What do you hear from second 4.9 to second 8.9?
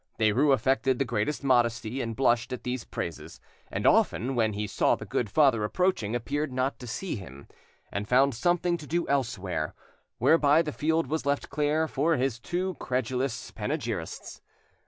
the good father approaching, appeared not to see him, and found something to